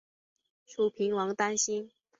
[0.65, 1.91] 楚平王担心。